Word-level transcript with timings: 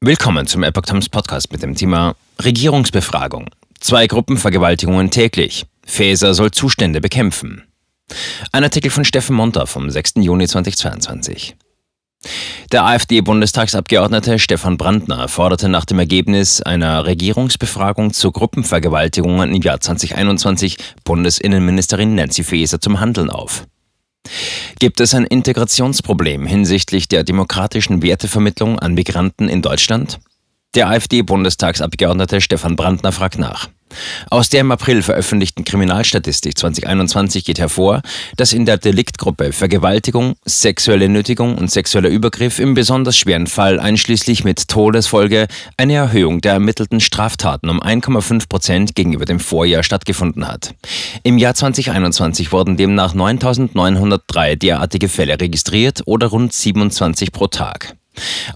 Willkommen 0.00 0.46
zum 0.46 0.62
Epoch 0.62 0.82
Times 0.82 1.08
Podcast 1.08 1.50
mit 1.50 1.60
dem 1.60 1.74
Thema 1.74 2.14
Regierungsbefragung. 2.40 3.50
Zwei 3.80 4.06
Gruppenvergewaltigungen 4.06 5.10
täglich. 5.10 5.66
Faeser 5.84 6.34
soll 6.34 6.52
Zustände 6.52 7.00
bekämpfen. 7.00 7.64
Ein 8.52 8.62
Artikel 8.62 8.92
von 8.92 9.04
Steffen 9.04 9.34
Monter 9.34 9.66
vom 9.66 9.90
6. 9.90 10.12
Juni 10.18 10.46
2022. 10.46 11.56
Der 12.70 12.84
AfD-Bundestagsabgeordnete 12.84 14.38
Stefan 14.38 14.78
Brandner 14.78 15.26
forderte 15.26 15.68
nach 15.68 15.84
dem 15.84 15.98
Ergebnis 15.98 16.62
einer 16.62 17.04
Regierungsbefragung 17.04 18.12
zu 18.12 18.30
Gruppenvergewaltigungen 18.30 19.52
im 19.52 19.62
Jahr 19.62 19.80
2021 19.80 20.76
Bundesinnenministerin 21.02 22.14
Nancy 22.14 22.44
Faeser 22.44 22.80
zum 22.80 23.00
Handeln 23.00 23.30
auf. 23.30 23.66
Gibt 24.80 25.00
es 25.00 25.12
ein 25.12 25.24
Integrationsproblem 25.24 26.46
hinsichtlich 26.46 27.08
der 27.08 27.24
demokratischen 27.24 28.00
Wertevermittlung 28.00 28.78
an 28.78 28.94
Migranten 28.94 29.48
in 29.48 29.60
Deutschland? 29.60 30.20
Der 30.76 30.88
AfD-Bundestagsabgeordnete 30.88 32.40
Stefan 32.40 32.76
Brandner 32.76 33.10
fragt 33.10 33.40
nach. 33.40 33.68
Aus 34.30 34.48
der 34.48 34.60
im 34.60 34.72
April 34.72 35.02
veröffentlichten 35.02 35.64
Kriminalstatistik 35.64 36.56
2021 36.58 37.44
geht 37.44 37.58
hervor, 37.58 38.02
dass 38.36 38.52
in 38.52 38.66
der 38.66 38.78
Deliktgruppe 38.78 39.52
Vergewaltigung, 39.52 40.36
sexuelle 40.44 41.08
Nötigung 41.08 41.56
und 41.56 41.70
sexueller 41.70 42.08
Übergriff 42.08 42.58
im 42.58 42.74
besonders 42.74 43.16
schweren 43.16 43.46
Fall 43.46 43.80
einschließlich 43.80 44.44
mit 44.44 44.68
Todesfolge 44.68 45.46
eine 45.76 45.94
Erhöhung 45.94 46.40
der 46.40 46.52
ermittelten 46.52 47.00
Straftaten 47.00 47.68
um 47.68 47.82
1,5 47.82 48.48
Prozent 48.48 48.94
gegenüber 48.94 49.24
dem 49.24 49.40
Vorjahr 49.40 49.82
stattgefunden 49.82 50.46
hat. 50.46 50.74
Im 51.22 51.38
Jahr 51.38 51.54
2021 51.54 52.52
wurden 52.52 52.76
demnach 52.76 53.14
9.903 53.14 54.56
derartige 54.56 55.08
Fälle 55.08 55.40
registriert 55.40 56.02
oder 56.06 56.28
rund 56.28 56.52
27 56.52 57.32
pro 57.32 57.46
Tag. 57.46 57.97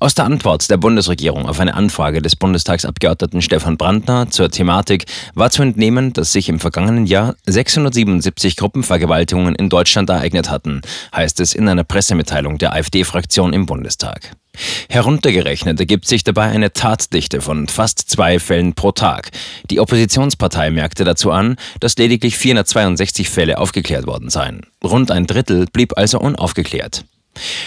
Aus 0.01 0.15
der 0.15 0.25
Antwort 0.25 0.71
der 0.71 0.77
Bundesregierung 0.77 1.49
auf 1.49 1.61
eine 1.61 1.75
Anfrage 1.75 2.23
des 2.23 2.37
Bundestagsabgeordneten 2.37 3.43
Stefan 3.43 3.77
Brandner 3.77 4.31
zur 4.31 4.51
Thematik 4.51 5.07
war 5.35 5.51
zu 5.51 5.63
entnehmen, 5.63 6.13
dass 6.13 6.33
sich 6.33 6.49
im 6.49 6.61
vergangenen 6.61 7.07
Jahr 7.07 7.35
677 7.47 8.57
Gruppenvergewaltigungen 8.57 9.55
in 9.55 9.69
Deutschland 9.69 10.11
ereignet 10.11 10.51
hatten, 10.51 10.83
heißt 11.15 11.41
es 11.41 11.55
in 11.55 11.69
einer 11.69 11.85
Pressemitteilung 11.85 12.59
der 12.59 12.73
AfD-Fraktion 12.73 13.53
im 13.53 13.67
Bundestag. 13.67 14.33
Heruntergerechnet 14.89 15.81
ergibt 15.81 16.07
sich 16.07 16.25
dabei 16.25 16.45
eine 16.45 16.73
Tatdichte 16.73 17.41
von 17.41 17.69
fast 17.69 18.11
zwei 18.11 18.39
Fällen 18.39 18.75
pro 18.75 18.93
Tag. 18.93 19.31
Die 19.71 19.81
Oppositionspartei 19.81 20.71
merkte 20.71 21.05
dazu 21.05 21.31
an, 21.31 21.57
dass 21.81 21.97
lediglich 21.97 22.37
462 22.37 23.31
Fälle 23.31 23.59
aufgeklärt 23.59 24.07
worden 24.07 24.29
seien. 24.29 24.67
Rund 24.85 25.11
ein 25.11 25.27
Drittel 25.27 25.67
blieb 25.73 25.97
also 25.97 26.21
unaufgeklärt. 26.21 27.05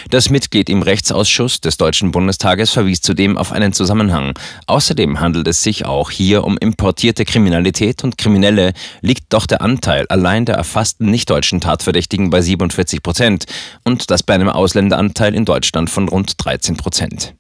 Das 0.10 0.30
Mitglied 0.30 0.70
im 0.70 0.82
Rechtsausschuss 0.82 1.62
des 1.62 1.78
Deutschen 1.78 2.12
Bundestages 2.12 2.72
verwies 2.72 3.02
zudem 3.02 3.38
auf 3.38 3.52
einen 3.52 3.74
Zusammenhang. 3.74 4.38
Außerdem 4.68 5.20
handelt 5.20 5.48
es 5.48 5.64
sich 5.64 5.86
auch 5.86 6.12
hier 6.12 6.44
um 6.44 6.58
importierte 6.58 7.26
Kriminalität 7.26 8.04
und 8.04 8.18
Kriminelle 8.18 8.74
liegt 9.02 9.34
doch 9.34 9.46
der 9.46 9.62
Anteil 9.62 10.06
allein 10.10 10.46
der 10.46 10.56
erfassten 10.56 11.10
nicht-deutschen 11.12 11.62
Tatverdächtigen 11.62 12.30
bei 12.30 12.42
47 12.42 13.02
Prozent 13.02 13.46
und 13.84 14.12
das 14.12 14.24
bei 14.24 14.36
einem 14.36 14.50
Ausländeranteil 14.50 15.34
in 15.34 15.46
Deutschland 15.46 15.90
von 15.90 16.08
rund 16.08 16.34
13 16.38 16.78
Prozent. 16.78 17.36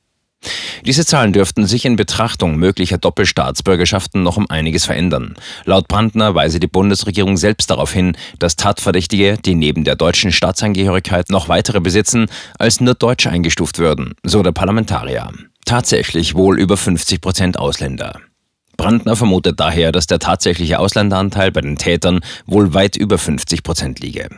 Diese 0.86 1.04
Zahlen 1.04 1.34
dürften 1.34 1.66
sich 1.66 1.84
in 1.86 1.96
Betrachtung 1.96 2.58
möglicher 2.58 3.00
Doppelstaatsbürgerschaften 3.00 4.22
noch 4.22 4.38
um 4.38 4.48
einiges 4.50 4.86
verändern. 4.86 5.36
Laut 5.66 5.88
Brandner 5.88 6.36
weise 6.36 6.60
die 6.60 6.68
Bundesregierung 6.68 7.38
selbst 7.38 7.72
darauf 7.72 7.92
hin, 7.92 8.16
dass 8.38 8.56
Tatverdächtige, 8.56 9.38
die 9.44 9.56
neben 9.56 9.84
der 9.84 9.96
deutschen 9.96 10.32
Staatsangehörigkeit 10.32 11.32
noch 11.32 11.50
weitere 11.50 11.80
besitzen, 11.80 12.28
als 12.60 12.82
nur 12.82 12.94
Deutsche 12.94 13.32
eingestuft 13.32 13.80
würden, 13.80 14.14
so 14.24 14.44
der 14.44 14.52
Parlamentarier. 14.52 15.32
Tatsächlich 15.66 16.36
wohl 16.36 16.60
über 16.60 16.78
50 16.78 17.20
Prozent 17.20 17.58
Ausländer. 17.58 18.22
Brandner 18.78 19.16
vermutet 19.16 19.60
daher, 19.60 19.92
dass 19.92 20.08
der 20.08 20.20
tatsächliche 20.20 20.80
Ausländeranteil 20.80 21.52
bei 21.52 21.62
den 21.62 21.78
Tätern 21.78 22.20
wohl 22.46 22.74
weit 22.74 22.96
über 22.96 23.18
50 23.18 23.64
Prozent 23.64 24.00
liege. 24.00 24.30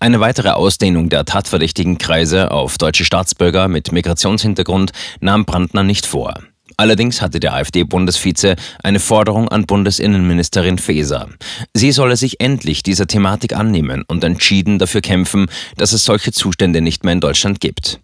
Eine 0.00 0.20
weitere 0.20 0.50
Ausdehnung 0.50 1.08
der 1.08 1.24
tatverdächtigen 1.24 1.98
Kreise 1.98 2.50
auf 2.50 2.78
deutsche 2.78 3.04
Staatsbürger 3.04 3.68
mit 3.68 3.92
Migrationshintergrund 3.92 4.92
nahm 5.20 5.44
Brandner 5.44 5.82
nicht 5.82 6.06
vor. 6.06 6.34
Allerdings 6.76 7.20
hatte 7.20 7.38
der 7.38 7.54
AfD-Bundesvize 7.54 8.56
eine 8.82 8.98
Forderung 8.98 9.48
an 9.48 9.66
Bundesinnenministerin 9.66 10.78
Faeser. 10.78 11.28
Sie 11.74 11.92
solle 11.92 12.16
sich 12.16 12.40
endlich 12.40 12.82
dieser 12.82 13.06
Thematik 13.06 13.54
annehmen 13.54 14.04
und 14.08 14.24
entschieden 14.24 14.78
dafür 14.78 15.00
kämpfen, 15.00 15.46
dass 15.76 15.92
es 15.92 16.04
solche 16.04 16.32
Zustände 16.32 16.80
nicht 16.80 17.04
mehr 17.04 17.12
in 17.12 17.20
Deutschland 17.20 17.60
gibt. 17.60 18.00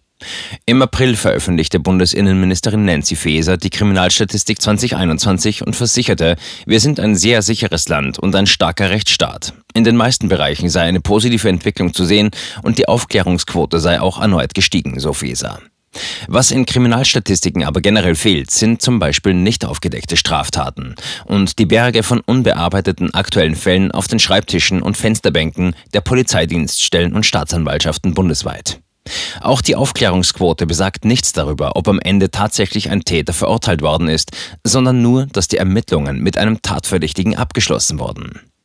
Im 0.65 0.81
April 0.81 1.15
veröffentlichte 1.15 1.79
Bundesinnenministerin 1.79 2.85
Nancy 2.85 3.15
Faeser 3.15 3.57
die 3.57 3.69
Kriminalstatistik 3.69 4.61
2021 4.61 5.65
und 5.65 5.75
versicherte, 5.75 6.35
wir 6.65 6.79
sind 6.79 6.99
ein 6.99 7.15
sehr 7.15 7.41
sicheres 7.41 7.89
Land 7.89 8.19
und 8.19 8.35
ein 8.35 8.47
starker 8.47 8.89
Rechtsstaat. 8.89 9.53
In 9.73 9.83
den 9.83 9.95
meisten 9.95 10.27
Bereichen 10.27 10.69
sei 10.69 10.81
eine 10.81 10.99
positive 11.01 11.49
Entwicklung 11.49 11.93
zu 11.93 12.05
sehen 12.05 12.31
und 12.63 12.77
die 12.77 12.87
Aufklärungsquote 12.87 13.79
sei 13.79 14.01
auch 14.01 14.21
erneut 14.21 14.53
gestiegen, 14.53 14.99
so 14.99 15.13
Faeser. 15.13 15.59
Was 16.27 16.51
in 16.51 16.67
Kriminalstatistiken 16.67 17.63
aber 17.63 17.81
generell 17.81 18.13
fehlt, 18.13 18.51
sind 18.51 18.81
zum 18.81 18.99
Beispiel 18.99 19.33
nicht 19.33 19.65
aufgedeckte 19.65 20.17
Straftaten 20.17 20.95
und 21.25 21.57
die 21.57 21.65
Berge 21.65 22.03
von 22.03 22.19
unbearbeiteten 22.19 23.13
aktuellen 23.13 23.55
Fällen 23.55 23.91
auf 23.91 24.07
den 24.07 24.19
Schreibtischen 24.19 24.81
und 24.81 24.97
Fensterbänken 24.97 25.75
der 25.93 26.01
Polizeidienststellen 26.01 27.13
und 27.13 27.25
Staatsanwaltschaften 27.25 28.13
bundesweit. 28.13 28.81
Auch 29.41 29.61
die 29.61 29.75
Aufklärungsquote 29.75 30.65
besagt 30.65 31.05
nichts 31.05 31.33
darüber, 31.33 31.75
ob 31.75 31.87
am 31.87 31.99
Ende 31.99 32.31
tatsächlich 32.31 32.89
ein 32.89 33.01
Täter 33.01 33.33
verurteilt 33.33 33.81
worden 33.81 34.07
ist, 34.07 34.31
sondern 34.63 35.01
nur, 35.01 35.25
dass 35.27 35.47
die 35.47 35.57
Ermittlungen 35.57 36.21
mit 36.21 36.37
einem 36.37 36.61
Tatverdächtigen 36.61 37.35
abgeschlossen 37.35 37.99
wurden. 37.99 38.49